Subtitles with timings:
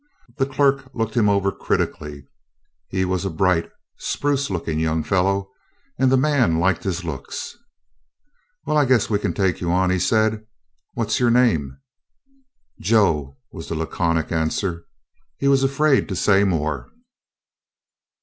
[0.39, 2.25] The clerk looked him over critically.
[2.89, 3.69] He was a bright,
[3.99, 5.51] spruce looking young fellow,
[5.99, 7.55] and the man liked his looks.
[8.65, 10.43] "Well, I guess we can take you on," he said.
[10.95, 11.77] "What 's your name?"
[12.79, 14.87] "Joe," was the laconic answer.
[15.37, 16.89] He was afraid to say more.